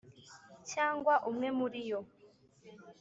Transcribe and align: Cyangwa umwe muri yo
Cyangwa 0.71 1.13
umwe 1.29 1.47
muri 1.59 1.79
yo 1.89 1.99